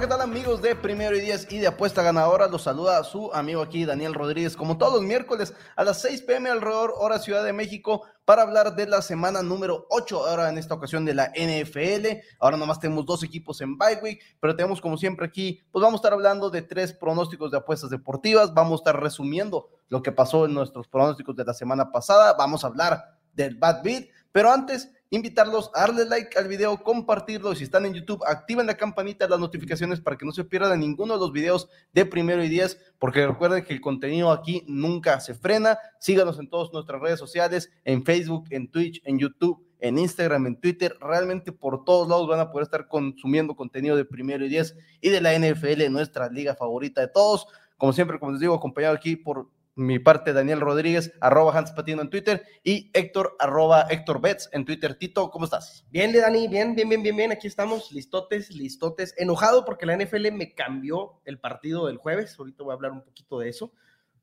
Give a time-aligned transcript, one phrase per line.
[0.00, 2.48] ¿Qué tal amigos de Primero y Diez y de Apuesta Ganadora?
[2.48, 6.48] Los saluda su amigo aquí, Daniel Rodríguez, como todos los miércoles a las 6 pm
[6.48, 10.72] alrededor hora Ciudad de México para hablar de la semana número 8, ahora en esta
[10.72, 12.18] ocasión de la NFL.
[12.38, 15.98] Ahora nomás tenemos dos equipos en bye week, pero tenemos como siempre aquí, pues vamos
[15.98, 20.12] a estar hablando de tres pronósticos de apuestas deportivas, vamos a estar resumiendo lo que
[20.12, 24.50] pasó en nuestros pronósticos de la semana pasada, vamos a hablar del Bad Beat, pero
[24.50, 27.54] antes invitarlos a darle like al video, compartirlo.
[27.54, 30.80] Si están en YouTube, activen la campanita de las notificaciones para que no se pierdan
[30.80, 35.20] ninguno de los videos de primero y diez, porque recuerden que el contenido aquí nunca
[35.20, 35.78] se frena.
[35.98, 40.60] Síganos en todas nuestras redes sociales, en Facebook, en Twitch, en YouTube, en Instagram, en
[40.60, 40.96] Twitter.
[41.00, 45.10] Realmente por todos lados van a poder estar consumiendo contenido de primero y diez y
[45.10, 47.46] de la NFL, nuestra liga favorita de todos.
[47.76, 49.48] Como siempre, como les digo, acompañado aquí por
[49.80, 54.66] mi parte, Daniel Rodríguez, arroba Hans Patino en Twitter y Héctor, arroba Héctor Betts en
[54.66, 54.94] Twitter.
[54.94, 55.86] Tito, ¿cómo estás?
[55.90, 57.32] Bien, Dani, bien, bien, bien, bien, bien.
[57.32, 59.14] Aquí estamos, listotes, listotes.
[59.16, 62.36] Enojado porque la NFL me cambió el partido del jueves.
[62.38, 63.72] Ahorita voy a hablar un poquito de eso.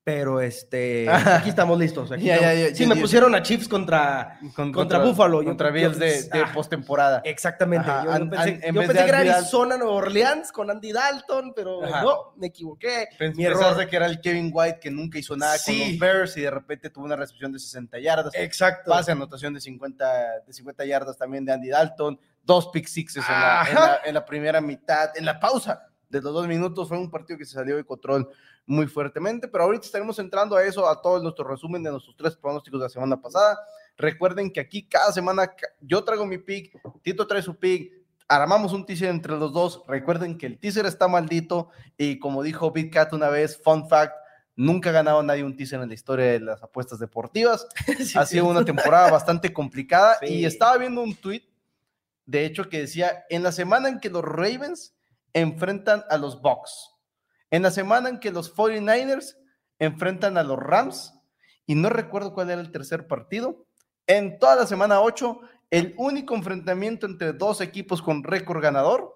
[0.07, 2.09] Pero este, aquí estamos listos.
[2.13, 2.77] Aquí estamos.
[2.77, 5.43] sí, me pusieron a Chiefs contra, Con- contra, Buffalo.
[5.43, 7.21] Contra Bills de, de ah, postemporada.
[7.25, 7.89] Exactamente.
[7.91, 10.53] Ajá, Yo, an- pensé, an- en yo vez pensé de que era Arizona, Nueva Orleans
[10.53, 12.03] con Andy Dalton, pero Ajá.
[12.03, 13.09] no, me equivoqué.
[13.19, 13.89] Pens- Mi pensaste error.
[13.89, 15.77] que era el Kevin White que nunca hizo nada Sí.
[15.77, 18.33] con los Bears y de repente tuvo una recepción de 60 yardas.
[18.33, 18.89] Exacto.
[18.91, 20.05] Pase anotación de 50,
[20.47, 22.17] de 50 yardas también de Andy Dalton.
[22.43, 23.79] Dos pick sixes en la, en, Ajá.
[23.87, 26.87] la, en la primera mitad, en la pausa de los dos minutos.
[26.87, 28.29] Fue un partido que se salió de control
[28.65, 32.35] muy fuertemente, pero ahorita estaremos entrando a eso, a todo nuestro resumen de nuestros tres
[32.35, 33.57] pronósticos de la semana pasada.
[33.97, 35.51] Recuerden que aquí cada semana
[35.81, 37.93] yo traigo mi pick, Tito trae su pick,
[38.27, 39.81] armamos un teaser entre los dos.
[39.87, 44.13] Recuerden que el teaser está maldito y como dijo Big Cat una vez, fun fact,
[44.55, 47.67] nunca ha ganado nadie un teaser en la historia de las apuestas deportivas.
[47.99, 50.33] Sí, ha sido una temporada bastante complicada Sí.
[50.33, 51.43] y estaba viendo un tweet,
[52.25, 54.93] de hecho, que decía, en la semana en que los Ravens
[55.41, 56.91] enfrentan a los Bucks,
[57.51, 59.35] en la semana en que los 49ers
[59.79, 61.13] enfrentan a los Rams,
[61.65, 63.65] y no recuerdo cuál era el tercer partido,
[64.07, 65.39] en toda la semana 8,
[65.69, 69.13] el único enfrentamiento entre dos equipos con récord ganador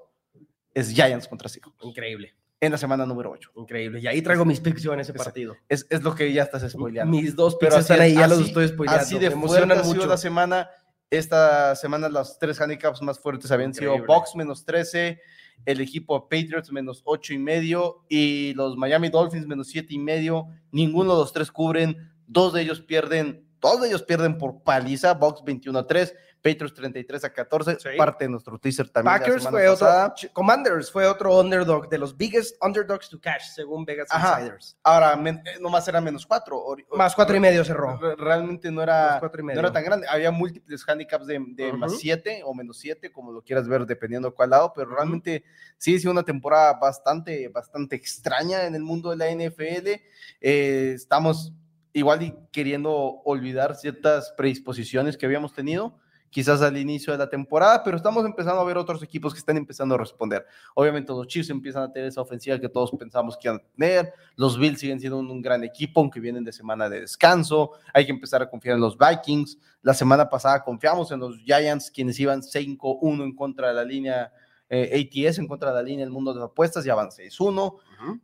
[0.73, 3.51] es Giants contra Seahawks, Increíble, en la semana número 8.
[3.55, 3.99] increíble.
[4.01, 5.55] Y ahí traigo mis picks yo en ese partido.
[5.69, 7.09] Es, es lo que ya estás spoileando.
[7.15, 9.01] Mis dos Pero picks están ahí, ya los así- estoy spoileando.
[9.03, 10.05] Así de me emocionan mucho.
[10.05, 10.69] la semana.
[11.09, 13.97] Esta semana las tres handicaps más fuertes habían sido.
[14.05, 15.19] Bucks menos 13,
[15.65, 20.47] el equipo Patriots menos 8 y medio y los Miami Dolphins menos 7 y medio.
[20.71, 25.13] Ninguno de los tres cubren, dos de ellos pierden, dos de ellos pierden por paliza,
[25.13, 26.13] Bucks 21 a 3,
[26.43, 27.89] Patriots 33 a 14, Sí.
[27.95, 29.13] parte de nuestro teaser también.
[29.13, 30.15] la Packers fue otro, pasada.
[30.33, 34.39] Commanders fue otro underdog, de los biggest underdogs to cash, según Vegas Ajá.
[34.39, 34.75] Insiders.
[34.81, 36.59] Ahora, men- eh, nomás era menos 4.
[36.93, 37.95] Más cuatro y medio cerró.
[37.97, 39.59] Re- Realmente no era, cuatro y no medio.
[39.59, 40.07] era tan grande.
[40.09, 41.99] Había múltiples handicaps de, de más Ujú.
[42.01, 45.43] 7 o menos 7, como lo quieras ver, dependiendo de cuál lado, pero realmente
[45.77, 50.01] sí ha sido una temporada bastante, bastante extraña en el mundo de la NFL.
[50.41, 51.53] Eh, estamos
[51.93, 55.97] igual y queriendo olvidar ciertas predisposiciones que habíamos tenido
[56.31, 59.57] quizás al inicio de la temporada, pero estamos empezando a ver otros equipos que están
[59.57, 60.45] empezando a responder.
[60.73, 64.13] Obviamente los Chiefs empiezan a tener esa ofensiva que todos pensamos que iban a tener,
[64.37, 68.05] los Bills siguen siendo un, un gran equipo, aunque vienen de semana de descanso, hay
[68.05, 72.19] que empezar a confiar en los Vikings, la semana pasada confiamos en los Giants, quienes
[72.19, 74.31] iban 5-1 en contra de la línea
[74.73, 77.75] eh, ATS, en contra de la línea del mundo de las apuestas, ya van 6-1,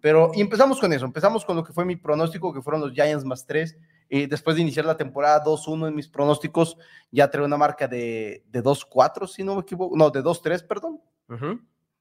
[0.02, 2.94] pero y empezamos con eso, empezamos con lo que fue mi pronóstico, que fueron los
[2.94, 3.78] Giants más 3,
[4.10, 6.78] y después de iniciar la temporada 2-1 en mis pronósticos,
[7.12, 11.02] ya trae una marca de, de 2-4, si no me equivoco, no, de 2-3, perdón.
[11.30, 11.60] Ujú.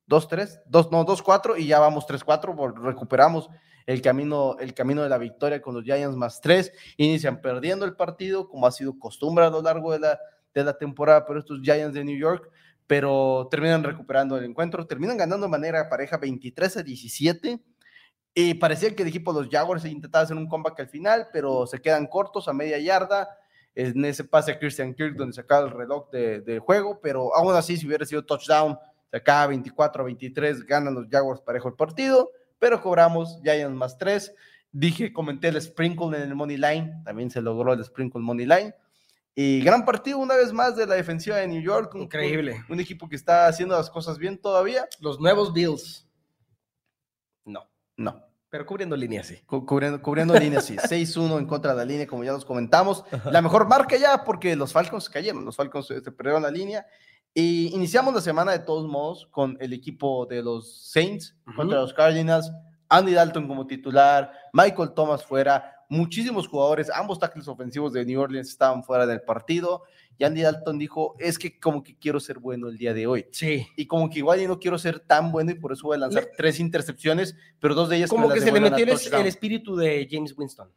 [0.08, 3.50] 2-3, 2, no, 2-4 y ya vamos 3-4, vol- recuperamos
[3.86, 7.96] el camino, el camino de la victoria con los Giants más 3, inician perdiendo el
[7.96, 10.18] partido como ha sido costumbre a lo largo de la,
[10.54, 12.48] de la temporada, pero estos Giants de New York,
[12.86, 17.60] pero terminan recuperando el encuentro, terminan ganando de manera pareja 23 a 17
[18.34, 21.66] y parecía que el equipo de los Jaguars intentaba hacer un comeback al final, pero
[21.66, 23.28] se quedan cortos a media yarda,
[23.74, 27.76] en ese pase a Christian Kirk donde sacaba el reloj de, juego, pero aún así
[27.76, 28.78] si hubiera sido touchdown,
[29.10, 34.34] sacaba 24 a 23, ganan los Jaguars parejo el partido, pero cobramos Giants más 3.
[34.72, 38.74] Dije, comenté el sprinkle en el money line, también se logró el sprinkle money line.
[39.38, 41.94] Y gran partido una vez más de la defensiva de New York.
[41.94, 42.64] un- Increíble.
[42.68, 44.88] Un, un equipo que está haciendo las cosas bien todavía.
[44.98, 46.08] Los nuevos Bills.
[47.44, 48.22] No, no.
[48.48, 49.42] Pero cubriendo líneas, sí.
[49.44, 50.76] cubriendo, cubriendo líneas, sí.
[50.78, 53.04] 6-1 en contra de la línea, como ya los comentamos.
[53.26, 55.44] La mejor marca ya, porque los Falcons cayeron.
[55.44, 56.86] Los Falcons se perdieron la línea.
[57.34, 61.92] Y iniciamos la semana de todos modos con el equipo de los Saints contra los
[61.92, 62.50] Cardinals.
[62.88, 68.48] Andy Dalton como titular, Michael Thomas fuera, muchísimos jugadores, ambos tackles ofensivos de New Orleans
[68.48, 69.82] estaban fuera del partido.
[70.18, 73.26] Y Andy Dalton dijo, es que como que quiero ser bueno el día de hoy.
[73.32, 73.66] Sí.
[73.76, 76.00] Y como que igual yo no quiero ser tan bueno y por eso voy a
[76.00, 78.10] lanzar tres intercepciones, pero dos de ellas...
[78.10, 80.70] Como que se le metió el, espíritu de James Winston.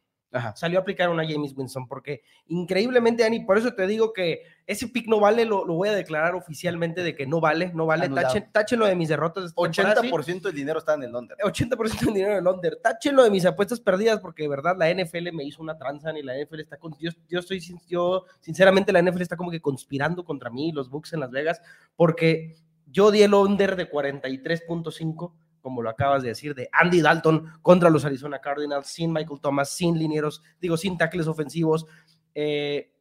[0.53, 4.87] Salió a aplicar una James Winston, porque increíblemente, Annie, por eso te digo que ese
[4.87, 8.07] pick no vale, lo, voy a declarar oficialmente de que no vale, no vale.
[8.51, 9.55] táchenlo de mis derrotas.
[9.55, 11.35] 80% del dinero está en el under.
[11.39, 12.75] 80% del dinero en el under.
[12.75, 16.21] Táchenlo de mis apuestas perdidas, porque de verdad la NFL me hizo una tranza y
[16.21, 16.95] la NFL está con.
[16.99, 21.13] Yo, yo estoy, yo, sinceramente, la NFL está como que conspirando contra mí, los Bucks
[21.13, 21.59] en Las Vegas,
[21.95, 22.55] porque
[22.85, 25.33] yo di el under de 43.5
[25.69, 29.69] como lo acabas de decir, de Andy Dalton contra los Arizona Cardinals, sin Michael Thomas,
[29.69, 31.86] sin linieros, digo, sin tackles ofensivos.
[32.33, 32.92] Eh,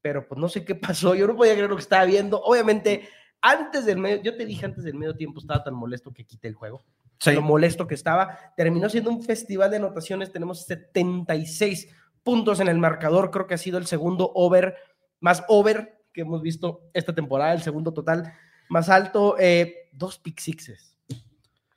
[0.00, 2.40] pero pues no sé qué pasó, yo no podía creer lo que estaba viendo.
[2.40, 3.08] Obviamente,
[3.40, 6.46] antes del medio, yo te dije antes del medio tiempo, estaba tan molesto que quité
[6.46, 6.84] el juego.
[7.26, 8.38] Lo molesto que estaba.
[8.56, 10.30] Terminó siendo un festival de anotaciones.
[10.30, 11.88] Tenemos 76
[12.22, 13.32] puntos en el marcador.
[13.32, 14.76] Creo que ha sido el segundo over,
[15.18, 18.32] más over que hemos visto esta temporada, el segundo total
[18.68, 19.34] más alto.
[19.40, 20.91] Eh, dos pick sixes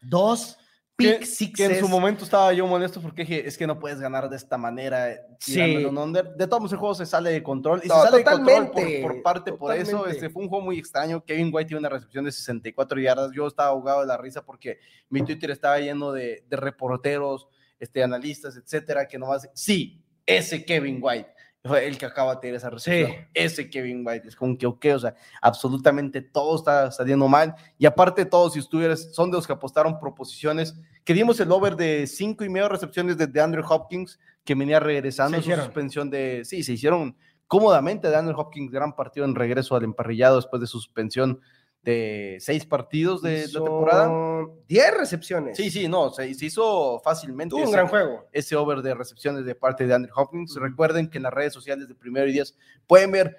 [0.08, 0.58] dos
[0.96, 4.30] pick que, en su momento estaba yo molesto porque dije, es que no puedes ganar
[4.30, 5.12] de esta manera.
[5.12, 5.60] Eh, sí.
[5.60, 7.82] De todos el juego se sale de control.
[7.84, 8.72] Y se sale de control
[9.02, 10.08] por, parte por eso.
[10.08, 11.24] Este fue un juego muy extraño.
[11.24, 13.32] Kevin White tiene una recepción de 64 yardas.
[13.34, 14.80] Yo estaba ahogado de la risa porque
[15.10, 17.48] mi Twitter estaba lleno de, de reporteros,
[17.80, 21.36] este, analistas, etcétera, que nomás, sí, ese Kevin White
[21.66, 23.28] fue el que acaba de tener esa recepción.
[23.34, 27.56] Ese Kevin White es como que, ok, o sea, absolutamente todo está saliendo mal.
[27.78, 31.76] Y aparte todos, si estuvieras, son de los que apostaron proposiciones, que dimos el over
[31.76, 36.64] de cinco y medio recepciones de, Andrew Hopkins, que venía regresando su suspensión de, sí,
[36.64, 37.16] se hicieron
[37.48, 41.42] cómodamente de Andrew Hopkins, gran partido en regreso al emparrillado después de su suspensión
[41.86, 44.48] de seis partidos de la temporada.
[44.68, 45.56] Diez recepciones.
[45.56, 47.52] Sí, sí, no, se, hizo fácilmente.
[47.52, 48.28] Tuvo un gran juego.
[48.32, 50.56] Ese over de recepciones de parte de Andrew Hopkins.
[50.56, 53.38] Recuerden que en las redes sociales de Primero y Diez pueden ver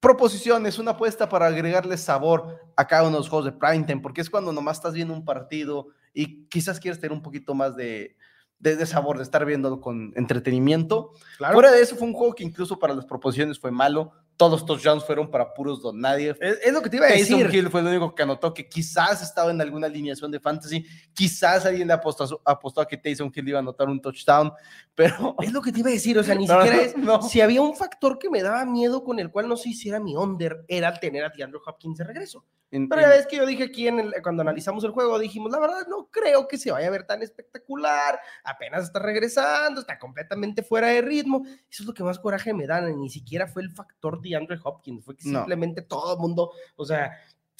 [0.00, 4.22] proposiciones, una apuesta para agregarle sabor a cada uno de los juegos de primetime, porque
[4.22, 8.16] es cuando nomás estás viendo un partido y quizás quieres tener un poquito más de,
[8.58, 11.12] de, sabor, de estar viéndolo con entretenimiento.
[11.52, 14.66] Fuera de eso, fue un juego que incluso para las proposiciones fue malo todos los
[14.66, 16.34] touchdowns fueron para puros don nadie.
[16.40, 17.36] Es, lo que te iba a decir.
[17.36, 20.84] Taysom Hill fue el único que anotó que quizás estaba en alguna alineación de fantasy,
[21.12, 24.52] quizás alguien le apostó, apostó a que Taysom Hill iba a anotar un touchdown,
[24.94, 25.36] pero...
[25.40, 26.94] Es lo que te iba a decir, o sea, ni siquiera es...
[27.30, 30.16] Si había un factor que me daba miedo con el cual no se hiciera mi
[30.16, 32.44] under, era tener a DeAndre Hopkins de regreso.
[32.70, 35.86] pero ya ves que yo dije aquí en cuando analizamos el juego, dijimos, la verdad
[35.88, 40.88] no creo que se vaya a ver tan espectacular, apenas está regresando, está completamente fuera
[40.88, 44.20] de ritmo, eso es lo que más coraje me da, ni siquiera fue el factor
[44.30, 47.12] de Andre Hopkins, fue que simplemente todo el mundo, o sea,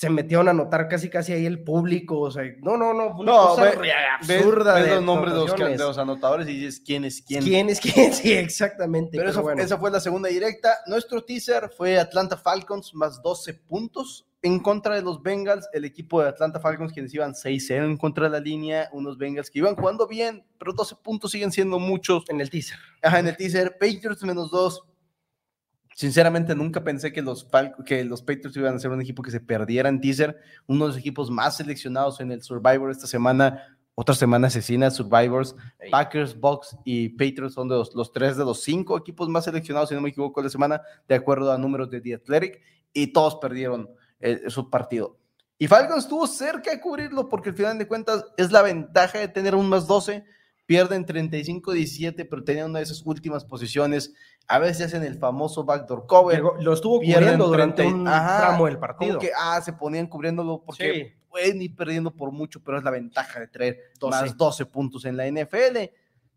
[0.03, 3.33] se metieron a notar casi casi ahí el público, o sea, no, no, no, una
[3.33, 3.73] no, cosa
[4.19, 7.45] absurda de los nombres de los, anotadores y dices quién es quién.
[7.45, 8.13] ¿Quién es quién?
[8.13, 9.17] Sí, exactamente.
[9.17, 10.79] Pero, eso, esa fue la segunda directa.
[10.87, 16.21] Nuestro teaser fue Atlanta Falcons más 12 puntos en contra de los Bengals, el equipo
[16.21, 19.77] de Atlanta Falcons quienes iban 6-0 en contra de la línea, unos Bengals que iban
[19.77, 22.25] jugando bien, pero 12 puntos siguen siendo muchos.
[22.29, 22.77] En el teaser.
[23.03, 23.79] Ajá, en el teaser.
[23.79, 24.83] Patriots menos 2,
[25.95, 27.49] Sinceramente, nunca pensé que los,
[27.85, 30.39] que los Patriots iban a ser un equipo que se perdiera en teaser.
[30.67, 33.79] Uno de los equipos más seleccionados en el Survivor esta semana.
[33.95, 35.55] Otra semana asesina, Survivors,
[35.91, 39.91] Packers, Bucks y Patriots son de los, los, tres de los cinco equipos más seleccionados,
[39.91, 42.63] si no me equivoco, de la semana, de acuerdo a números de The Athletic,
[42.95, 45.19] y todos perdieron eh, su partido.
[45.59, 49.29] Y Falcons estuvo cerca de cubrirlo porque al final de cuentas es la ventaja de
[49.29, 50.25] tener un más 12
[50.67, 54.15] pierden 35-17, pero tenían una de esas últimas posiciones.
[54.49, 56.43] A veces hacen el famoso backdoor cover.
[56.61, 59.19] lo estuvo cubriendo durante un tramo del partido.
[59.19, 63.41] que, ah, se ponían cubriéndolo porque pueden ir perdiendo por mucho, pero es la ventaja
[63.41, 65.91] de traer más 12 puntos en la NFL.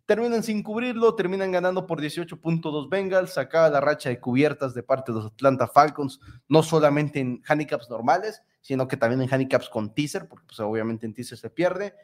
[0.06, 5.12] Terminan sin cubrirlo, terminan ganando por 18.2 Bengals, sacaba la racha de cubiertas de parte
[5.12, 9.94] de los Atlanta Falcons, no solamente en handicaps normales, sino que también en handicaps con
[9.94, 11.96] teaser, porque pues obviamente en teaser se pierde.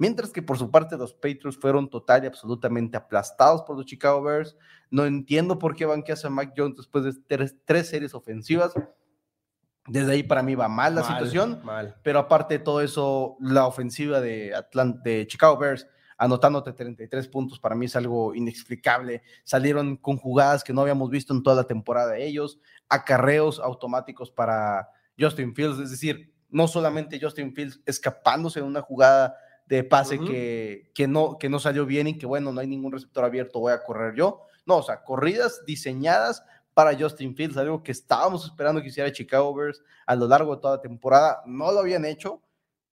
[0.00, 4.22] Mientras que por su parte los Patriots fueron total y absolutamente aplastados por los Chicago
[4.22, 4.56] Bears.
[4.90, 8.72] No entiendo por qué banqueas a Mac Jones después de tres, series ofensivas.
[9.86, 11.60] Desde ahí para mí va mal la situación.
[12.02, 14.54] Pero aparte de todo eso, la ofensiva de,
[15.04, 19.22] de Chicago Bears anotándote 33 puntos para mí es algo inexplicable.
[19.44, 24.30] Salieron con jugadas que no habíamos visto en toda la temporada de ellos, acarreos automáticos
[24.30, 24.88] para
[25.18, 29.36] Justin Fields, es decir, no solamente Justin Fields escapándose de una jugada
[29.70, 32.90] de pase que, que, no, que no salió bien y que bueno, no hay ningún
[32.92, 34.42] receptor abierto, voy a correr yo.
[34.66, 39.54] No, o sea, corridas diseñadas para Justin Fields, algo que estábamos esperando que hiciera Chicago
[39.54, 41.42] Bears a lo largo de toda la temporada.
[41.46, 42.42] No lo habían hecho.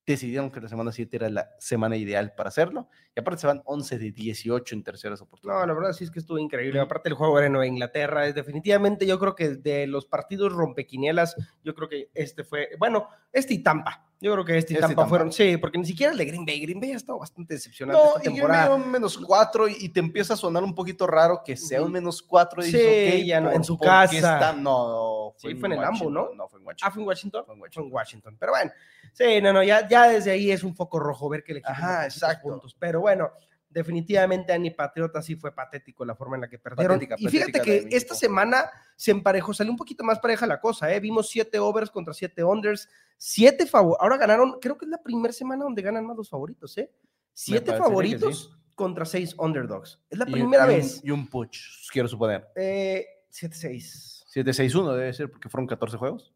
[0.06, 2.88] Decidieron que la semana 7 era la semana ideal para hacerlo.
[3.14, 5.66] Y aparte se van 11 de 18 en terceras No, oportunidades.
[5.66, 6.80] la verdad sí es que estuvo increíble.
[6.80, 8.26] Aparte el juego era en Nueva Inglaterra.
[8.26, 13.08] Es definitivamente yo creo que de los partidos rompequinielas, yo creo que este fue, bueno,
[13.32, 14.06] este y Tampa.
[14.20, 15.08] Yo creo que este y Este Tampa, Tampa.
[15.08, 16.60] fueron, sí, porque ni siquiera el de Green Bay.
[16.60, 19.76] Green Bay ha estado bastante decepcionante No, esta y Green Bay un menos 4 y,
[19.78, 22.62] y te empieza a sonar un poquito raro que sea un menos 4.
[22.62, 24.16] Y Sí, dices, ok, ya no, en ¿por- su por qué casa.
[24.16, 24.52] está?
[24.54, 26.28] No, Sí, fue en el Washington, ¿no?
[26.34, 26.92] No, fue en Ah, Washington.
[26.92, 27.44] fue en Washington.
[27.46, 27.86] Fue en Fue Washington.
[27.86, 28.36] en Washington.
[28.40, 28.72] Pero bueno,
[29.12, 31.70] sí, no, no, ya, ya desde ahí es un foco rojo ver que el equipo
[31.72, 32.48] Ajá, exacto.
[32.48, 32.74] puntos.
[32.76, 33.30] Pero bueno,
[33.70, 36.96] definitivamente Ani Patriota sí fue patético la forma en la que perdieron.
[36.98, 40.92] Patética, y fíjate que esta semana se emparejó, salió un poquito más pareja la cosa,
[40.92, 41.00] ¿eh?
[41.00, 44.02] Vimos siete overs contra siete unders, siete favoritos.
[44.02, 46.90] Ahora ganaron, creo que es la primera semana donde ganan más los favoritos, ¿eh?
[47.32, 50.00] Siete favoritos contra seis underdogs.
[50.08, 51.00] Es la Y- primera y un- vez.
[51.04, 52.48] y un push, quiero suponer.
[52.56, 54.24] Eh, 7-6.
[54.28, 56.32] 7-6-1 debe ser porque fueron 14 juegos.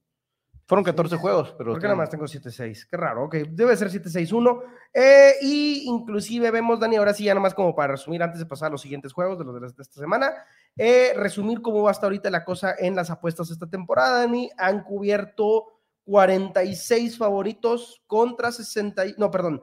[0.67, 1.73] Fueron 14 juegos, pero.
[1.73, 2.87] ¿Por qué nada más tengo 7-6?
[2.89, 4.63] Qué raro, ok, debe ser 7-6-1.
[4.95, 8.47] Eh, y inclusive vemos, Dani, ahora sí, ya nada más como para resumir, antes de
[8.47, 10.33] pasar a los siguientes juegos de los de, esta semana,
[10.77, 14.51] eh, resumir cómo va hasta ahorita la cosa en las apuestas esta temporada, Dani.
[14.57, 15.67] Han cubierto
[16.05, 19.63] 46 favoritos contra 60, y- no, perdón,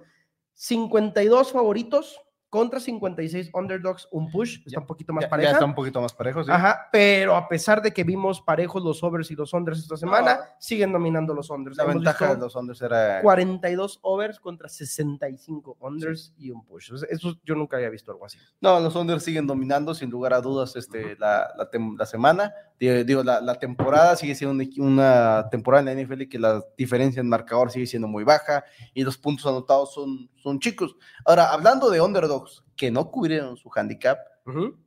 [0.54, 5.66] 52 favoritos contra 56 underdogs, un push, está Ya- un poquito más Ya, ya está
[5.66, 6.52] un poquito más parejo, sí.
[6.52, 10.40] Ajá, pero a pesar de que vimos parejos los overs y los unders esta semana,
[10.58, 11.78] siguen dominando los unders.
[11.78, 13.22] La Hemos ventaja de los Onders era.
[13.22, 16.92] 42 overs contra 65 unders y un push.
[17.10, 18.38] Eso yo nunca había visto algo así.
[18.62, 22.54] No, los Onders siguen dominando, sin lugar a dudas, este, la, la, tem- la semana.
[22.80, 27.28] Digo, la, la temporada sigue siendo una temporada en la NFL que la diferencia en
[27.28, 30.96] marcador sigue siendo muy baja y los puntos anotados son, son chicos.
[31.26, 34.18] Ahora, hablando de underdogs que no cubrieron su handicap,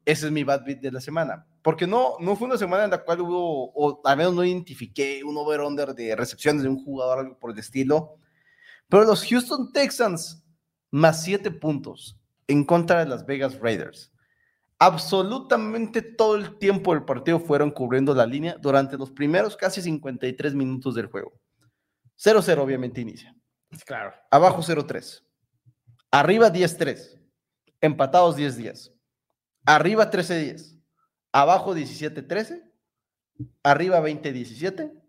[0.05, 1.47] ese es mi bad beat de la semana.
[1.63, 5.23] Porque no, no fue una semana en la cual hubo, o al menos no identifiqué
[5.25, 8.17] un over-under de recepciones de un jugador, algo por el estilo.
[8.89, 10.45] Pero los Houston Texans,
[10.91, 12.19] más siete puntos
[12.49, 14.12] en contra de las Vegas Raiders.
[14.85, 20.57] Absolutamente todo el tiempo del partido fueron cubriendo la línea durante los primeros casi 53
[20.57, 21.39] minutos del juego.
[22.19, 23.33] 0-0 obviamente inicia.
[23.87, 24.13] Claro.
[24.29, 25.23] Abajo 0-3.
[26.11, 27.17] Arriba 10-3.
[27.81, 28.93] Empatados 10-10.
[29.67, 30.83] Arriba 13-10.
[31.31, 32.69] Abajo 17-13.
[33.63, 35.01] Arriba 20-17.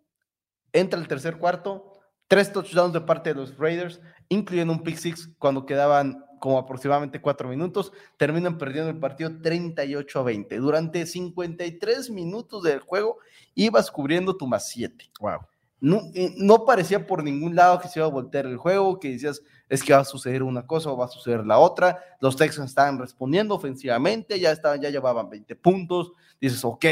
[0.72, 2.00] Entra el tercer cuarto.
[2.28, 4.00] Tres touchdowns de parte de los Raiders,
[4.30, 7.94] incluyendo un pick six cuando quedaban como aproximadamente cuatro minutos.
[8.18, 10.58] Terminan perdiendo el partido 38 a 20.
[10.58, 13.20] Durante 53 minutos del juego
[13.56, 15.40] ibas cubriendo tu más 7 Wow.
[15.80, 19.12] no, eh, no parecía por ningún lado que se iba a voltear el juego, que
[19.12, 21.98] decías, es que va a suceder una cosa o va a suceder la otra.
[22.20, 26.12] Los Texans estaban respondiendo ofensivamente, ya, estaban, ya llevaban 20 puntos.
[26.42, 26.86] Dices, ok,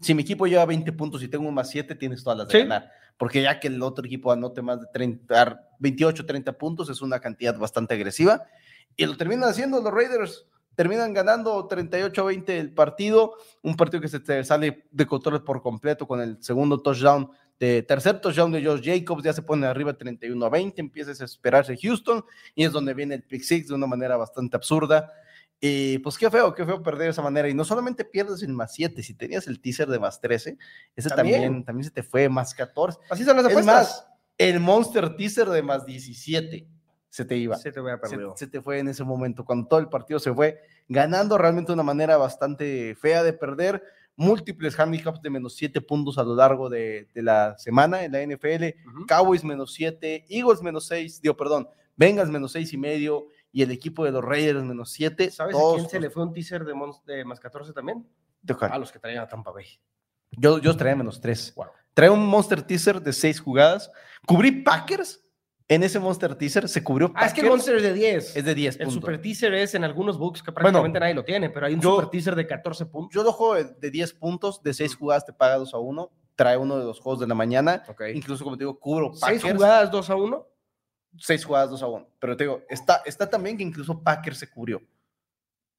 [0.00, 2.52] si mi equipo lleva 20 puntos y tengo un más 7, tienes todas las de
[2.52, 2.58] Sí.
[2.60, 2.90] ganar.
[3.16, 7.20] Porque ya que el otro equipo anote más de 30, 28, 30 puntos, es una
[7.20, 8.44] cantidad bastante agresiva.
[8.96, 10.46] Y lo terminan haciendo los Raiders.
[10.74, 16.20] Terminan ganando 38-20 el partido, un partido que se sale de control por completo con
[16.20, 21.10] el segundo touchdown, de tercer touchdown de Josh Jacobs, ya se pone arriba 31-20, empieza
[21.10, 22.22] a desesperarse Houston
[22.54, 25.10] y es donde viene el pick six de una manera bastante absurda.
[25.60, 27.48] Y pues qué feo, qué feo perder de esa manera.
[27.48, 30.58] Y no solamente pierdes el más 7, si tenías el teaser de más 13,
[30.94, 31.42] ese También.
[31.42, 32.98] también, también, se te fue más 14.
[33.10, 33.74] Así son las Es apuestas.
[33.74, 34.06] más,
[34.38, 36.66] el Monster teaser de más 17
[37.08, 37.56] se te iba.
[37.56, 40.18] Se te voy a Se, se te fue en ese momento, cuando todo el partido
[40.20, 43.82] se fue ganando realmente de una manera bastante fea de perder.
[44.18, 48.22] Múltiples handicaps de menos 7 puntos a lo largo de, de la semana en la
[48.22, 48.64] NFL.
[49.08, 53.70] Cowboys menos 7, Eagles menos 6, digo, perdón, Bengals menos 6 y medio y el
[53.70, 55.30] equipo de los Raiders menos 7.
[55.30, 58.06] ¿Sabes a quién se le fue un teaser de, Mons- de más 14 también?
[58.60, 59.64] A los que traían a Tampa Bay.
[60.32, 61.54] Yo, yo traía menos 3.
[61.56, 61.66] Wow.
[61.94, 63.90] Trae un Monster Teaser de 6 jugadas.
[64.26, 65.24] Cubrí Packers
[65.68, 66.68] en ese Monster Teaser.
[66.68, 67.34] Se cubrió Ah, es Packers.
[67.34, 68.36] que el Monster es de 10.
[68.36, 68.94] es de 10 el puntos.
[68.94, 71.94] super teaser es en algunos books que prácticamente nadie lo tiene, pero hay un yo-
[71.94, 73.14] super teaser de 14 puntos.
[73.14, 76.10] Yo lo juego de- de 10 puntos, de 6 jugadas te paga 2 a 1.
[76.34, 77.82] Trae uno de los juegos de la mañana.
[77.88, 78.02] Ok.
[78.14, 79.54] Incluso, como te digo, cubro ¿Seis Packers.
[79.54, 80.46] jugadas 2 a 1?
[81.18, 82.08] 6 jugadas 2 a 1.
[82.18, 84.80] Pero te digo, está, está también que incluso Packers se cubrió.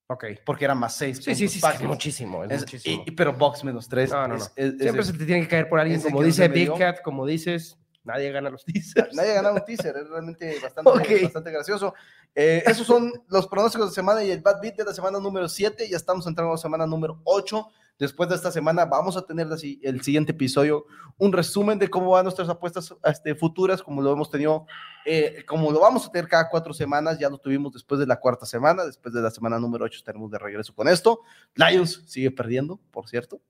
[0.10, 0.26] Ok.
[0.46, 1.18] Porque era más 6.
[1.24, 3.04] Sí, sí, sí, es muchísimo, es, Es- muchísimo.
[3.06, 4.10] y- y- pero Box menos 3.
[4.12, 6.74] No, no, es- Siempre se te tiene que caer por alguien, como dice Big.
[6.78, 9.14] Cat, como dices, nadie gana los teasers.
[9.14, 11.94] Nadie ha ganado un teaser, es realmente bastante, bastante gracioso.
[12.34, 15.50] Eh, esos son los pronósticos de semana y el bad beat de la semana número
[15.50, 15.90] 7.
[15.90, 17.68] Ya estamos entrando a la semana número 8
[18.00, 19.48] Después de esta semana vamos a tener
[19.82, 20.86] el siguiente episodio
[21.18, 24.68] un resumen de cómo van nuestras apuestas este, futuras, como lo hemos tenido,
[25.06, 28.20] eh, como lo vamos a tener cada cuatro semanas, ya lo tuvimos después de la
[28.20, 31.22] cuarta semana, después de la semana número 8 tenemos de regreso con esto.
[31.56, 33.42] Lions sigue perdiendo, por cierto,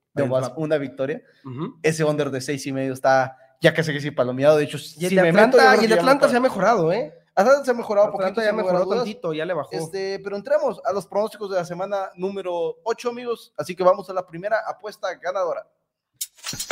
[0.56, 1.22] una victoria.
[1.84, 5.06] Ese under de seis y medio está ya casi que sí palomeado, de hecho, y
[5.06, 7.14] el de Atlanta, y el Atlanta se ha mejorado, ¿eh?
[7.38, 9.70] Atlanta se ha mejorado un poquito, ya mejoró tantito, ya le bajó.
[9.72, 13.54] Este, pero entremos a los pronósticos de la semana número 8, amigos.
[13.56, 15.68] Así que vamos a la primera apuesta ganadora.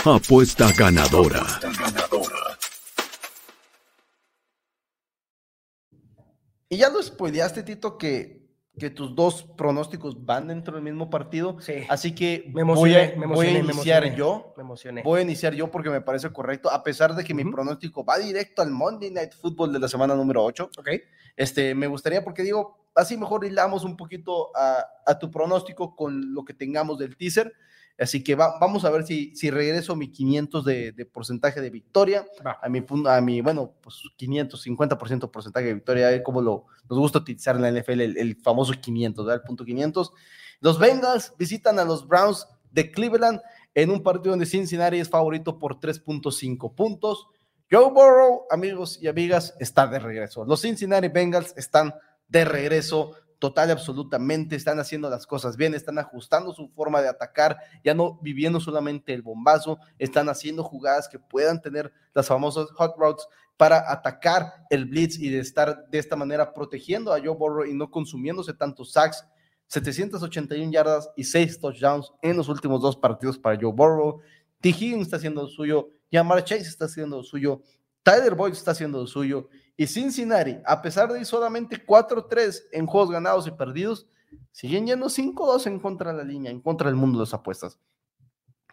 [0.03, 1.45] Apuesta ganadora.
[6.67, 8.44] Y ya lo spoileaste, Tito, que
[8.77, 11.57] que tus dos pronósticos van dentro del mismo partido.
[11.61, 11.85] Sí.
[11.89, 14.53] Así que me emocioné, voy, a, iniciar yo.
[14.57, 15.01] Me emocioné.
[15.03, 18.17] Voy a iniciar yo porque me parece correcto, a pesar de que mi pronóstico va
[18.17, 20.71] directo al Monday Night Football de la semana número 8.
[20.77, 20.89] Ok.
[21.37, 26.33] Este, me gustaría, porque digo, así mejor hilamos un poquito a, a tu pronóstico con
[26.33, 27.53] lo que tengamos del teaser.
[27.97, 32.25] Así que vamos a ver si, si regreso mi 500 de, de porcentaje de victoria,
[32.61, 37.19] a mi, a mi, bueno, pues 500, 50% porcentaje de victoria, como lo, nos gusta
[37.19, 39.41] utilizar en la NFL, el, famoso 500, ¿verdad?
[39.41, 40.11] El punto 500.
[40.59, 43.39] Los Bengals visitan a los Browns de Cleveland
[43.73, 47.27] en un partido donde Cincinnati es favorito por 3.5 puntos.
[47.71, 50.43] Joe Burrow, amigos y amigas, está de regreso.
[50.43, 51.93] Los Cincinnati Bengals están
[52.27, 57.09] de regreso total y absolutamente, están haciendo las cosas bien, están ajustando su forma de
[57.09, 62.71] atacar, ya no viviendo solamente el bombazo, están haciendo jugadas que puedan tener las famosas
[62.71, 67.35] hot routes para atacar el blitz y de estar de esta manera protegiendo a Joe
[67.35, 69.23] Burrow y no consumiéndose tantos sacks.
[69.67, 74.21] 781 yardas y 6 touchdowns en los últimos dos partidos para Joe Burrow.
[74.59, 74.69] T.
[74.69, 77.61] Está haciendo lo suyo, Yamar Chase está haciendo lo suyo,
[78.01, 83.11] Tyler Boyd está haciendo lo suyo y Cincinnati, a pesar de solamente 4-3 en juegos
[83.11, 84.07] ganados y perdidos,
[84.51, 87.79] siguen yendo 5-2 en contra de la línea, en contra del mundo de las apuestas.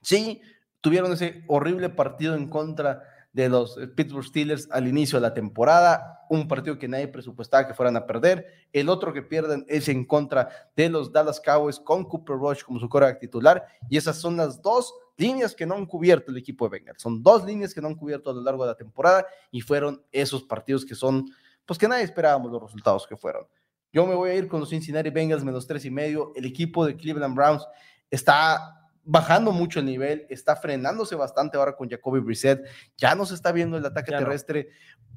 [0.00, 0.40] Sí,
[0.80, 6.26] tuvieron ese horrible partido en contra de los Pittsburgh Steelers al inicio de la temporada,
[6.28, 10.04] un partido que nadie presupuestaba que fueran a perder, el otro que pierden es en
[10.04, 14.36] contra de los Dallas Cowboys con Cooper Rush como su coreback titular, y esas son
[14.36, 17.02] las dos líneas que no han cubierto el equipo de Bengals.
[17.02, 20.02] Son dos líneas que no han cubierto a lo largo de la temporada y fueron
[20.10, 21.26] esos partidos que son,
[21.64, 23.46] pues que nadie esperábamos los resultados que fueron.
[23.92, 26.32] Yo me voy a ir con los Cincinnati Bengals menos tres y medio.
[26.34, 27.66] El equipo de Cleveland Browns
[28.10, 32.64] está bajando mucho el nivel, está frenándose bastante ahora con Jacoby Brissett.
[32.96, 34.68] Ya no se está viendo el ataque terrestre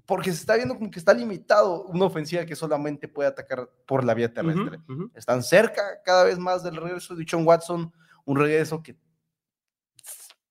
[0.05, 4.03] porque se está viendo como que está limitado una ofensiva que solamente puede atacar por
[4.03, 4.79] la vía terrestre.
[5.15, 7.91] Están cerca cada vez más del regreso de John Watson,
[8.25, 8.97] un regreso que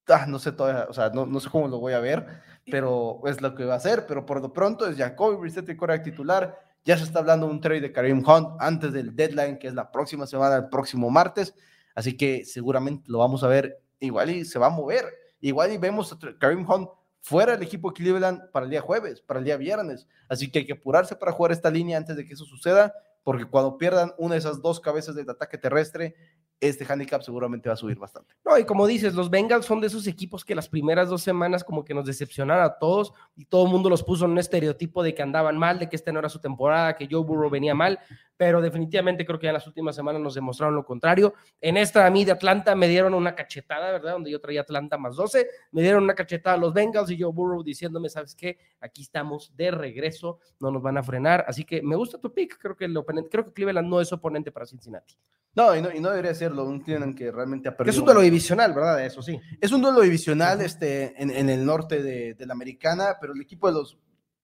[0.08, 3.20] ah, no sé todavía, o sea, no, no, sé cómo lo voy a ver, pero
[3.26, 6.04] es lo que va a hacer, pero por lo pronto es Jacoby Brissett el coreback
[6.04, 9.68] titular, ya se está hablando de un trade de Karim Hunt antes del deadline, que
[9.68, 11.54] es la próxima semana, el próximo martes,
[11.94, 15.04] así que seguramente lo vamos a ver igual y se va a mover,
[15.40, 16.88] igual y vemos a Karim Hunt
[17.20, 20.66] fuera del equipo Cleveland para el día jueves, para el día viernes, así que hay
[20.66, 24.34] que apurarse para jugar esta línea antes de que eso suceda, porque cuando pierdan una
[24.34, 26.14] de esas dos cabezas del ataque terrestre,
[26.60, 28.34] este handicap seguramente va a subir bastante.
[28.44, 31.64] No, y como dices, los Bengals son de esos equipos que las primeras dos semanas
[31.64, 35.02] como que nos decepcionaron a todos y todo el mundo los puso en un estereotipo
[35.02, 37.74] de que andaban mal, de que esta no era su temporada, que Joe Burrow venía
[37.74, 37.98] mal,
[38.36, 41.34] pero definitivamente creo que en las últimas semanas nos demostraron lo contrario.
[41.60, 44.12] En esta a mí de Atlanta me dieron una cachetada, ¿verdad?
[44.12, 47.32] Donde yo traía Atlanta más 12, me dieron una cachetada a los Bengals y Joe
[47.32, 48.58] Burrow diciéndome, ¿sabes qué?
[48.80, 52.58] Aquí estamos de regreso, no nos van a frenar, así que me gusta tu pick,
[52.58, 55.14] creo que el oponente, creo que Cleveland no es oponente para Cincinnati.
[55.54, 57.92] No, y no, y no debería serlo, un Cleveland que realmente ha perdido.
[57.92, 59.04] Es un duelo divisional, ¿verdad?
[59.04, 59.40] Eso sí.
[59.60, 63.40] Es un duelo divisional este, en, en el norte de, de, la americana, pero el
[63.40, 63.98] equipo de los,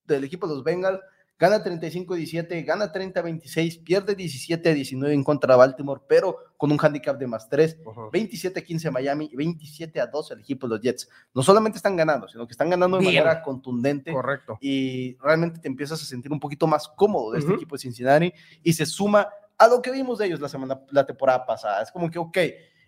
[0.07, 1.01] del equipo de los Bengals
[1.40, 7.27] gana 35-17, gana 30-26, pierde 17-19 en contra de Baltimore, pero con un handicap de
[7.27, 11.09] más 3, 27-15 Miami y 27-12 el equipo de los Jets.
[11.35, 14.12] No solamente están ganando, sino que están ganando de manera contundente.
[14.12, 14.59] Correcto.
[14.61, 18.33] Y realmente te empiezas a sentir un poquito más cómodo de este equipo de Cincinnati
[18.62, 19.27] y se suma
[19.61, 21.83] a lo que vimos de ellos la semana, la temporada pasada.
[21.83, 22.38] Es como que, ok,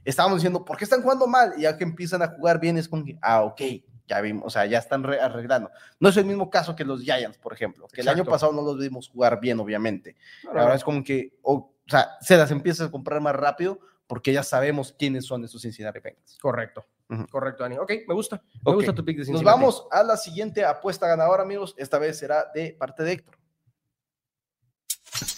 [0.04, 1.52] estábamos diciendo, ¿por qué están jugando mal?
[1.58, 3.60] Y ya que empiezan a jugar bien, es como que, ah, ok,
[4.08, 5.70] ya vimos, o sea, ya están arreglando.
[6.00, 8.62] No es el mismo caso que los Giants, por ejemplo, que el año pasado no
[8.62, 10.16] los vimos jugar bien, obviamente.
[10.48, 14.42] Ahora es como que, o, sea, se las empieza a comprar más rápido porque ya
[14.42, 16.38] sabemos quiénes son esos Cincinnati Bengals.
[16.40, 16.86] Correcto.
[17.30, 17.76] Correcto, Dani.
[17.76, 18.42] Ok, me gusta.
[18.64, 19.44] Me gusta tu pick de Cincinnati.
[19.44, 21.74] Nos vamos a la siguiente apuesta ganadora, amigos.
[21.76, 23.41] Esta vez será de parte de Héctor.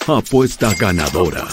[0.07, 1.47] Apuesta ganadora.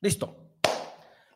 [0.00, 0.43] Listo.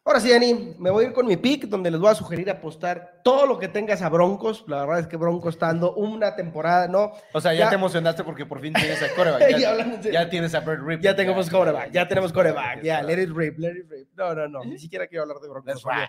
[0.08, 2.48] Ahora sí, Dani, me voy a ir con mi pick, donde les voy a sugerir
[2.48, 4.64] apostar todo lo que tengas a Broncos.
[4.66, 7.12] La verdad es que Broncos está dando una temporada, ¿no?
[7.34, 9.50] O sea, ya, te emocionaste porque por fin tienes a coreback.
[9.58, 11.02] Ya, ya tienes a Bird Rip.
[11.02, 12.82] Ya tenemos coreback, ya tenemos coreback.
[12.82, 14.08] Ya, let it rip, let it rip.
[14.16, 15.74] No, no, no, ni siquiera quiero hablar de Broncos.
[15.74, 16.08] Let's ride.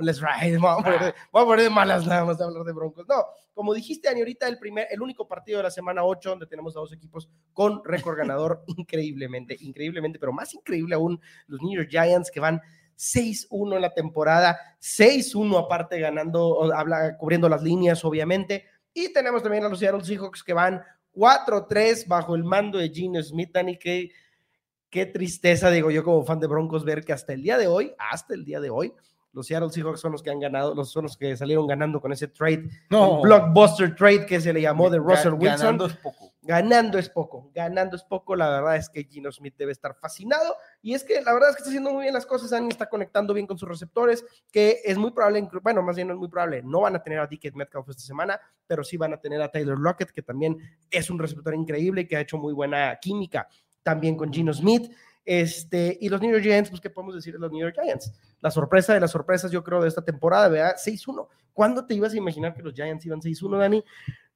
[0.00, 0.58] Let's ride.
[0.60, 3.06] Vamos a, poner de, malas nada más de hablar de Broncos.
[3.08, 3.24] No,
[3.54, 6.76] como dijiste, Dani, ahorita el, primer, el único partido de la semana 8 donde tenemos
[6.76, 11.88] a dos equipos con récord ganador increíblemente, increíblemente, pero más increíble aún, los New York
[11.88, 12.60] Giants que van
[12.98, 18.64] 6-1 en la temporada, 6-1 aparte ganando, habla, cubriendo las líneas, obviamente.
[18.92, 20.82] Y tenemos también a los Seattle Seahawks que van
[21.14, 24.10] 4-3 bajo el mando de Gino Smith, y que
[24.90, 27.94] qué tristeza, digo yo como fan de Broncos, ver que hasta el día de hoy,
[27.98, 28.92] hasta el día de hoy,
[29.32, 32.12] los Seattle Seahawks son los que han ganado, los son los que salieron ganando con
[32.12, 33.20] ese trade, no.
[33.20, 35.58] blockbuster trade que se le llamó de Russell Wilson.
[35.58, 36.27] Ganando es poco.
[36.40, 38.36] Ganando es poco, ganando es poco.
[38.36, 40.56] La verdad es que Gino Smith debe estar fascinado.
[40.80, 42.52] Y es que la verdad es que está haciendo muy bien las cosas.
[42.52, 46.14] Annie está conectando bien con sus receptores, que es muy probable, bueno, más bien no
[46.14, 46.62] es muy probable.
[46.62, 49.50] No van a tener a Dickett Metcalf esta semana, pero sí van a tener a
[49.50, 50.58] Taylor Lockett, que también
[50.90, 53.48] es un receptor increíble y que ha hecho muy buena química
[53.82, 54.92] también con Gino Smith.
[55.24, 58.12] Este, y los New York Giants, pues, ¿qué podemos decir de los New York Giants?
[58.40, 61.28] La sorpresa de las sorpresas, yo creo, de esta temporada, vea, 6-1.
[61.58, 63.84] ¿Cuándo te ibas a imaginar que los Giants iban 6-1, Dani?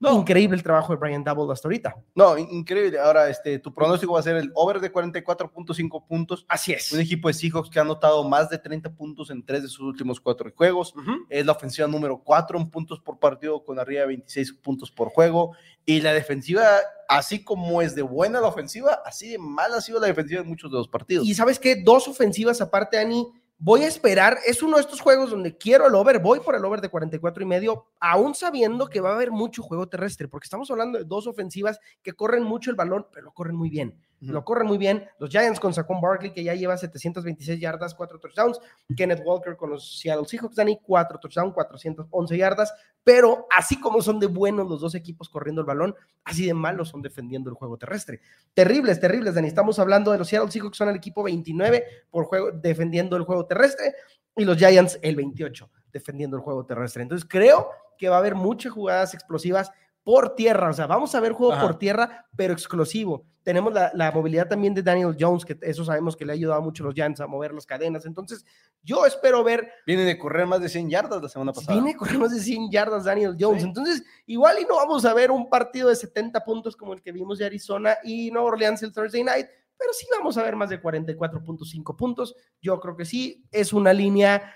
[0.01, 0.19] No.
[0.19, 1.95] Increíble el trabajo de Brian Double hasta ahorita.
[2.17, 2.99] No, increíble.
[2.99, 6.45] Ahora, este, tu pronóstico va a ser el over de 44.5 puntos.
[6.49, 6.91] Así es.
[6.91, 9.83] Un equipo de Seahawks que ha anotado más de 30 puntos en tres de sus
[9.83, 10.95] últimos cuatro juegos.
[11.29, 15.11] Es la ofensiva número 4 en puntos por partido, con arriba de 26 puntos por
[15.11, 15.55] juego.
[15.87, 16.65] Y la defensiva,
[17.09, 20.49] así como es de buena la ofensiva, así de mala ha sido la defensiva en
[20.49, 21.25] muchos de los partidos.
[21.25, 23.29] Y sabes qué, dos ofensivas aparte, Ani
[23.65, 26.65] voy a esperar, es uno de estos juegos donde quiero el over, voy por el
[26.65, 30.47] over de 44 y medio, aún sabiendo que va a haber mucho juego terrestre, porque
[30.47, 33.97] estamos hablando de dos ofensivas que corren mucho el balón, pero lo corren muy bien
[34.31, 35.05] lo corren muy bien.
[35.19, 38.61] Los Giants con Saquon Barkley, que ya lleva 726 yardas, 4 touchdowns.
[38.97, 42.73] Kenneth Walker con los Seattle Seahawks, Dani, 4 touchdowns, 411 yardas.
[43.03, 46.91] Pero así como son de buenos los dos equipos corriendo el balón, así de malos
[46.91, 48.21] son defendiendo el juego terrestre.
[48.55, 49.49] Terribles, terribles, Dani.
[49.49, 53.47] Estamos hablando de los Seattle Seahawks, son el equipo 29 por juego, defendiendo el juego
[53.47, 53.95] terrestre,
[54.37, 57.03] y los Giants el 28 defendiendo el juego terrestre.
[57.03, 59.71] Entonces creo que va a haber muchas jugadas explosivas
[60.05, 60.71] por tierra.
[60.71, 63.27] O sea, vamos a ver juego por tierra, pero exclusivo.
[63.43, 66.85] Tenemos la, movilidad también de Daniel Jones, que eso sabemos que le ha ayudado mucho
[66.85, 68.07] a los Giants a mover las cadenas.
[68.07, 68.45] Entonces,
[68.83, 69.69] yo espero ver.
[69.85, 71.75] Viene de correr más de 100 yardas la semana pasada.
[71.75, 73.65] Viene de correr más de 100 yardas Daniel Jones.
[73.65, 77.11] Entonces, igual y no vamos a ver un partido de 70 puntos como el que
[77.11, 80.71] vimos de Arizona y Nueva Orleans el Thursday night, pero sí vamos a ver más
[80.71, 82.37] de 44.5 puntos.
[82.61, 84.55] Yo creo que sí, es una línea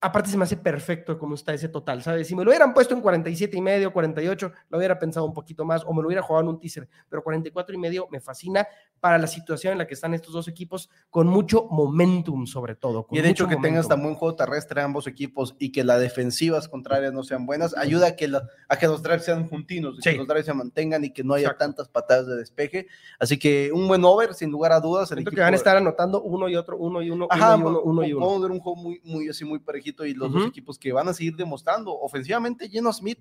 [0.00, 2.26] aparte se me hace perfecto cómo está ese total, ¿sabes?
[2.26, 5.64] Si me lo hubieran puesto en 47 y medio, 48, lo hubiera pensado un poquito
[5.64, 8.66] más o me lo hubiera jugado en un teaser, pero 44 y medio me fascina
[8.98, 13.06] para la situación en la que están estos dos equipos con mucho momentum sobre todo.
[13.10, 16.68] y el hecho que tengas tan buen juego terrestre ambos equipos y que las defensivas
[16.68, 18.30] contrarias no sean buenas, ayuda a que,
[18.68, 21.56] a que los drives sean juntinos, que los drives se mantengan y que no haya
[21.56, 22.86] tantas patadas de despeje.
[23.18, 25.10] Así que un buen over, sin lugar a dudas.
[25.12, 27.80] El que van a estar anotando uno y otro, uno y uno, uno y uno,
[27.82, 28.26] uno y uno.
[28.26, 29.58] Vamos a ver un juego muy, muy así, muy
[30.06, 31.92] y los dos equipos que van a seguir demostrando.
[31.98, 33.18] Ofensivamente, Geno Smith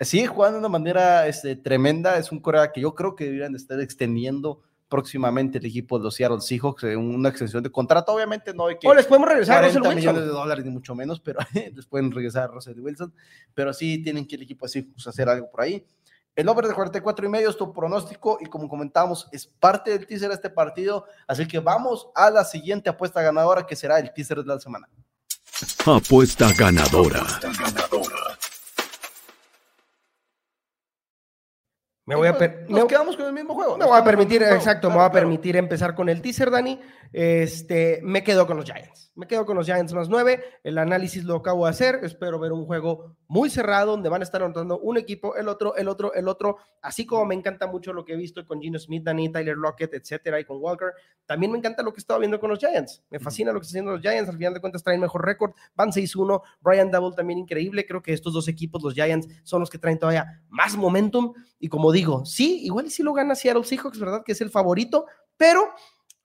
[0.00, 2.18] sigue jugando de una manera este, tremenda.
[2.18, 6.14] Es un corea que yo creo que deberían estar extendiendo próximamente el equipo de los
[6.14, 8.12] Seattle Seahawks en una extensión de contrato.
[8.12, 8.86] Obviamente no hay que.
[8.86, 11.38] O les podemos regresar a Russell millones de dólares, ni mucho menos, pero
[11.74, 13.14] les pueden regresar a Russell Wilson.
[13.54, 15.86] Pero sí tienen que el equipo de Seahawks hacer algo por ahí.
[16.34, 20.06] El over de 44 y medio es tu pronóstico y como comentamos es parte del
[20.06, 24.12] teaser de este partido, así que vamos a la siguiente apuesta ganadora que será el
[24.14, 24.88] teaser de la semana.
[25.86, 27.26] Apuesta ganadora.
[32.04, 32.32] Me voy a
[32.68, 33.78] nos quedamos con el mismo juego.
[33.78, 36.80] Me voy a permitir, exacto, me voy a permitir empezar con el teaser, Dani.
[37.12, 39.12] Este, me quedo con los Giants.
[39.14, 40.42] Me quedo con los Giants más nueve.
[40.64, 42.00] El análisis lo acabo de hacer.
[42.02, 45.76] Espero ver un juego muy cerrado donde van a estar anotando un equipo, el otro,
[45.76, 46.56] el otro, el otro.
[46.80, 49.94] Así como me encanta mucho lo que he visto con Gino Smith, Dani, Tyler Lockett,
[49.94, 50.88] etcétera, y con Walker.
[51.24, 53.04] También me encanta lo que he estado viendo con los Giants.
[53.10, 54.28] Me fascina lo que están haciendo los Giants.
[54.28, 55.52] Al final de cuentas traen mejor récord.
[55.76, 56.42] Van 6-1.
[56.60, 57.86] Brian Double también increíble.
[57.86, 61.34] Creo que estos dos equipos, los Giants, son los que traen todavía más momentum.
[61.62, 64.24] Y como digo, sí, igual sí lo gana Seattle Seahawks, ¿verdad?
[64.24, 65.72] Que es el favorito, pero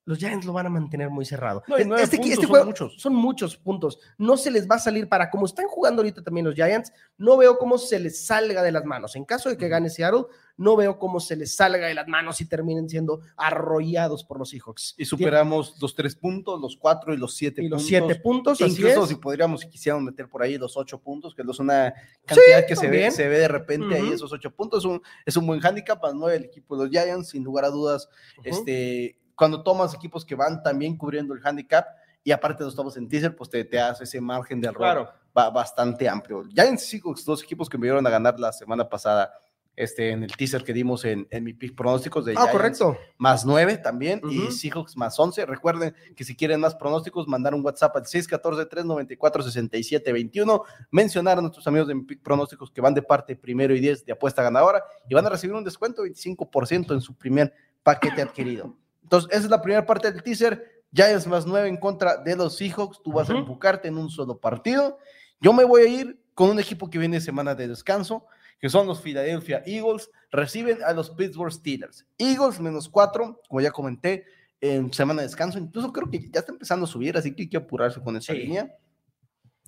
[0.05, 1.61] los Giants lo van a mantener muy cerrado.
[1.67, 2.95] este, este juego, son, muchos.
[2.97, 3.99] son muchos puntos.
[4.17, 6.91] No se les va a salir para como están jugando ahorita también los Giants.
[7.19, 9.15] No veo cómo se les salga de las manos.
[9.15, 10.25] En caso de que gane Seattle,
[10.57, 14.49] no veo cómo se les salga de las manos y terminen siendo arrollados por los
[14.49, 14.95] Seahawks.
[14.97, 18.59] Y superamos los tres puntos, los cuatro y los siete y los siete puntos.
[18.61, 21.93] Incluso si podríamos, si quisiéramos meter por ahí los ocho puntos, que es una
[22.25, 24.79] cantidad que se ve, se ve de repente ahí, esos ocho puntos.
[24.79, 27.69] Es un, es un buen handicap para el equipo de los Giants, sin lugar a
[27.69, 28.09] dudas.
[28.43, 31.85] Este cuando tomas equipos que van también cubriendo el handicap
[32.23, 35.09] y aparte no estamos en teaser, pues te, te hace ese margen de error Claro.
[35.31, 36.43] ba- bastante amplio.
[36.51, 39.31] Giants y Seahawks, dos equipos que me dieron a ganar la semana pasada
[39.77, 42.97] este, en el teaser que dimos en, en mi pick pronósticos de Ah, Giants correcto.
[43.17, 44.51] más 9 también y.
[44.51, 45.45] Seahawks más 11.
[45.45, 50.61] Recuerden que si quieren más pronósticos, mandar un WhatsApp al 614-394-6721,
[50.91, 54.05] mencionar a nuestros amigos de Mi Pick Pronósticos que van de parte primero y 10
[54.05, 58.21] de apuesta ganadora y van a recibir un descuento de 25% en su primer paquete
[58.21, 58.75] adquirido.
[59.03, 60.83] Entonces, esa es la primera parte del teaser.
[60.93, 63.01] Giants más 9 en contra de los Seahawks.
[63.03, 63.41] Tú vas a Ujú.
[63.41, 64.97] enfocarte en un solo partido.
[65.39, 68.25] Yo me voy a ir con un equipo que viene semana de descanso,
[68.59, 70.09] que son los Philadelphia Eagles.
[70.31, 72.05] Reciben a los Pittsburgh Steelers.
[72.17, 74.25] Eagles menos 4, como ya comenté,
[74.61, 75.59] en semana de descanso.
[75.59, 78.33] Incluso creo que ya está empezando a subir, así que hay que apurarse con esa
[78.33, 78.39] Sí.
[78.39, 78.71] línea.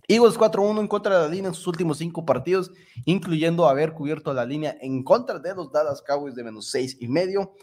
[0.07, 2.71] Eagles 4-1 en contra de la línea en sus últimos cinco partidos,
[3.05, 7.07] incluyendo haber cubierto la línea en contra de los Dallas Cowboys de menos seis y
[7.07, 7.53] medio.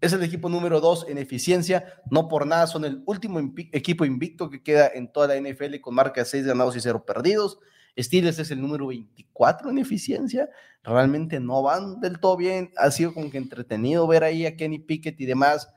[0.00, 3.38] Es el equipo número 2 en eficiencia, no por nada son el último
[3.72, 7.04] equipo invicto que queda en toda la NFL con marca de 6 ganados y 0
[7.04, 7.60] perdidos.
[7.98, 10.48] Steelers es el número 24 en eficiencia,
[10.82, 14.78] realmente no van del todo bien, ha sido como que entretenido ver ahí a Kenny
[14.78, 15.68] Pickett y demás,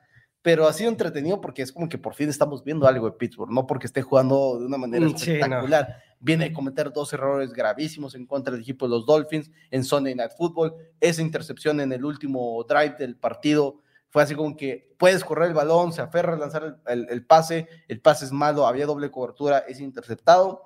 [0.41, 3.51] pero ha sido entretenido porque es como que por fin estamos viendo algo de Pittsburgh,
[3.51, 5.35] no porque esté jugando de una manera Mm, sí, no.
[5.37, 5.95] espectacular.
[6.19, 10.15] Viene a cometer dos errores gravísimos en contra del equipo de los Dolphins en Sunday
[10.15, 10.73] Night Football.
[10.99, 15.53] Esa intercepción en el último drive del partido fue así como que puedes correr el
[15.53, 19.11] balón, se aferra a lanzar el, el- el pase, el pase es malo, había doble
[19.11, 20.61] cobertura, es interceptado.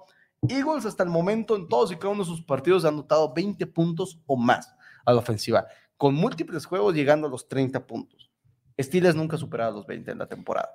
[0.47, 3.65] Eagles hasta el momento en todos y cada uno de sus partidos ha anotado 20
[3.67, 4.73] puntos o más
[5.05, 8.31] a la ofensiva, con múltiples juegos llegando a los 30 puntos.
[8.79, 10.69] Steelers nunca ha superado los 20 en la temporada.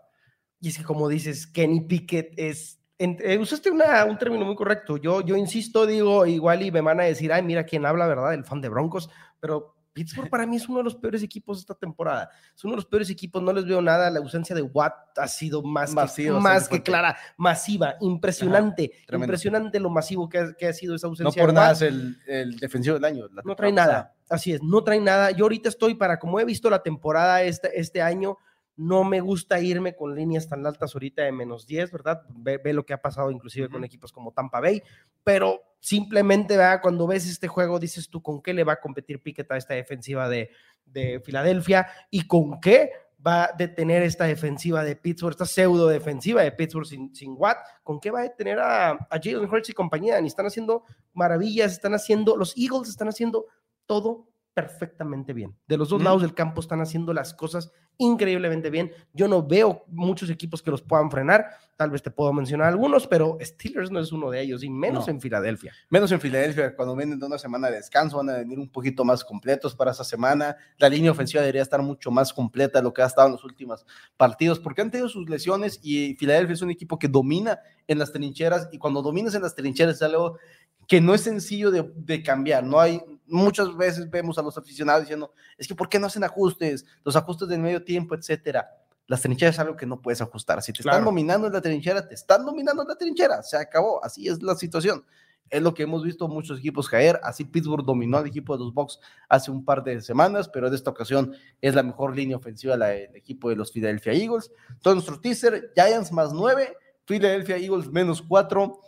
[0.61, 2.81] Y es que como dices, Kenny Pickett es...
[2.99, 4.97] en- eh, usaste una- un término muy correcto.
[4.99, 8.35] Yo, yo insisto, digo, igual y me van a decir, ay, mira quién habla, ¿verdad?
[8.35, 9.09] El fan de Broncos.
[9.41, 12.29] Pero Pittsburgh para mí es uno de los peores equipos esta temporada.
[12.55, 14.11] Es uno de los peores equipos, no les veo nada.
[14.11, 18.91] La ausencia de Watt ha sido más, que, Masivo, más bastante que clara, masiva, impresionante.
[19.11, 21.83] impresionante lo masivo que ha, que ha sido esa No ausencia por de nada es
[21.83, 23.29] el, el defensivo del año.
[23.45, 24.13] No trae nada.
[24.29, 25.31] Así es, no trae nada.
[25.31, 28.37] Yo ahorita estoy para, como he visto la temporada este, este año,
[28.77, 32.23] no me gusta irme con líneas tan altas ahorita de menos 10, ¿verdad?
[32.31, 34.83] Ve, ve lo que ha pasado inclusive con equipos como Tampa Bay,
[35.23, 36.81] pero simplemente, ¿verdad?
[36.83, 39.75] cuando ves este juego, dices tú, ¿con qué le va a competir Pickett a esta
[39.75, 40.51] defensiva de,
[40.87, 41.87] de Filadelfia?
[42.11, 42.91] ¿Y con qué
[43.25, 47.59] va a detener esta defensiva de Pittsburgh, esta pseudo defensiva de Pittsburgh sin, sin Watt?
[47.83, 50.21] ¿Con qué va a detener a, a Jalen Hurts y compañía?
[50.21, 53.47] Y están haciendo maravillas, están haciendo, los Eagles están haciendo
[53.87, 55.55] todo perfectamente bien.
[55.67, 56.05] De los dos Mm.
[56.05, 58.93] lados del campo están haciendo las cosas increíblemente bien.
[59.13, 61.47] Yo no veo muchos equipos que los puedan frenar.
[61.77, 65.07] Tal vez te puedo mencionar algunos, pero Steelers no es uno de ellos, y menos
[65.07, 65.13] No.
[65.13, 65.73] en Filadelfia.
[65.91, 69.05] Menos en Filadelfia, cuando vienen de una semana de descanso, van a venir un poquito
[69.05, 70.57] más completos para esa semana.
[70.79, 73.45] La línea ofensiva debería estar mucho más completa de lo que ha estado en los
[73.45, 73.85] últimos
[74.17, 78.13] partidos, porque han tenido sus lesiones y Filadelfia es un equipo que domina en las
[78.13, 80.39] trincheras y cuando dominas en las trincheras es algo
[80.87, 82.63] que no es sencillo de, de cambiar.
[82.65, 86.25] No hay, muchas veces vemos a los aficionados diciendo, es que ¿por qué no hacen
[86.25, 86.85] ajustes?
[87.05, 88.69] Los ajustes del medio tiempo, etcétera.
[89.07, 90.63] Las trincheras es algo que no puedes ajustar.
[90.63, 93.43] Si te están dominando en la trinchera, te están dominando en la trinchera.
[93.43, 94.03] Se acabó.
[94.03, 95.05] Así es la situación.
[95.51, 97.21] Es lo que hemos visto muchos equipos caer.
[97.23, 100.75] Así Pittsburgh dominó al equipo de los Bucks hace un par de semanas, pero en
[100.75, 104.51] esta ocasión es la mejor línea ofensiva la del equipo de los Philadelphia Eagles.
[104.71, 108.81] Entonces, nuestro teaser, Giants más 9, Philadelphia Eagles menos 4.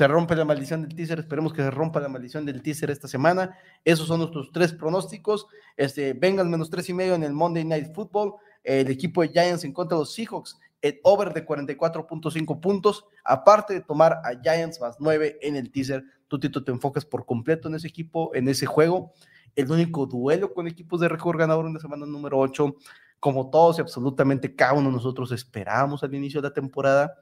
[0.00, 1.18] Se rompe la maldición del teaser.
[1.18, 3.58] Esperemos que se rompa la maldición del teaser esta semana.
[3.84, 5.46] Esos son nuestros tres pronósticos.
[5.76, 8.32] Este, Bengals menos tres y medio en el Monday Night Football.
[8.64, 10.58] El equipo de Giants en contra de los Seahawks.
[10.80, 13.04] El over de 44.5 puntos.
[13.24, 17.68] Aparte de tomar a Giants más 9 en el teaser, tú te enfocas por completo
[17.68, 19.12] en ese equipo, en ese juego.
[19.54, 22.74] El único duelo con equipos de récord ganador en la semana número 8,
[23.18, 27.18] como todos y absolutamente cada uno de nosotros esperábamos al inicio de la temporada.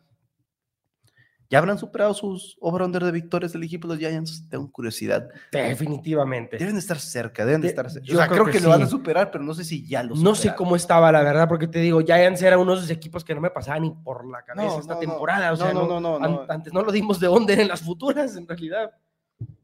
[1.51, 4.47] ¿Ya habrán superado sus over-under de victorias del equipo de los Giants?
[4.51, 5.29] Tengo curiosidad.
[5.51, 6.59] Definitivamente.
[6.59, 8.07] Deben estar cerca, deben de estar cerca.
[8.07, 8.91] yo o sea, creo creo, que que, lo van a sí.
[8.91, 10.57] superar, pero no sé si ya lo No sé superaron.
[10.59, 13.41] cómo estaba, la verdad, porque te digo, Giants era uno de esos equipos que no
[13.41, 15.07] me pasaba ni por la cabeza No, esta no, no.
[15.09, 15.49] temporada.
[15.53, 16.47] O No, sea, no, no, no, no, an- no.
[16.49, 18.91] antes no lo dimos de under en las futuras, en realidad.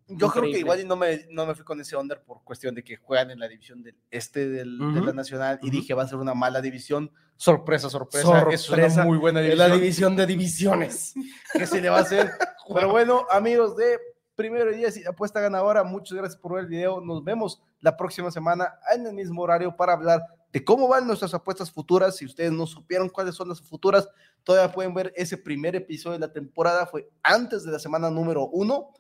[0.06, 0.58] Yo creo que Increíble.
[0.60, 3.38] igual no me, no me fui con ese under por cuestión de que juegan en
[3.38, 5.76] la división del este del, de Ujú, la Nacional y ujú.
[5.78, 7.10] dije va a ser una mala división.
[7.36, 8.46] Sorpresa, sorpresa.
[8.50, 9.00] Es Sorpresa.
[9.00, 9.68] una muy buena Es división.
[9.68, 11.14] la división de divisiones.
[11.54, 12.30] ¿Qué se le va a hacer?
[12.74, 13.98] Pero bueno, amigos de
[14.36, 17.00] Primero y Diez y Apuesta Ganadora, muchas gracias por ver el video.
[17.00, 21.32] Nos vemos la próxima semana en el mismo horario para hablar de cómo van nuestras
[21.34, 22.16] apuestas futuras.
[22.16, 24.08] Si ustedes no supieron cuáles son las futuras,
[24.42, 26.84] todavía pueden ver ese primer episodio de la temporada.
[26.86, 28.90] Fue antes de la semana número uno.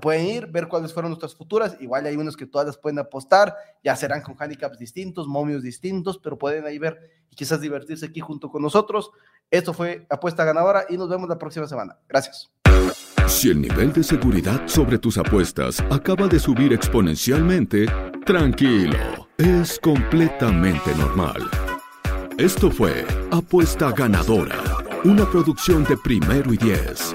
[0.00, 1.76] Pueden ir, ver cuáles fueron nuestras futuras.
[1.80, 3.54] Igual hay unos que todas las pueden apostar.
[3.84, 6.98] Ya serán con handicaps distintos, momios distintos, pero pueden ahí ver
[7.30, 9.10] y quizás divertirse aquí junto con nosotros.
[9.50, 11.98] Esto fue Apuesta Ganadora y nos vemos la próxima semana.
[12.08, 12.50] Gracias.
[13.26, 17.86] Si el nivel de seguridad sobre tus apuestas acaba de subir exponencialmente,
[18.24, 21.48] tranquilo, es completamente normal.
[22.38, 24.58] Esto fue Apuesta Ganadora,
[25.04, 27.14] una producción de primero y diez.